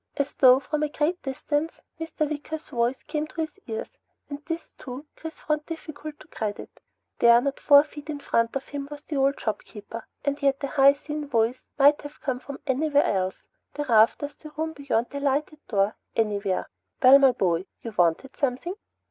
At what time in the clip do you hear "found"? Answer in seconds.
5.41-5.67